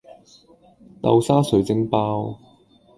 [0.99, 2.39] 豆沙水晶包